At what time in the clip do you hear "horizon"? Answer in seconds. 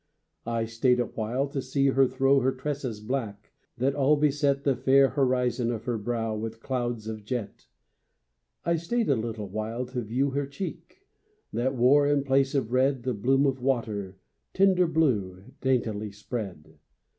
5.09-5.71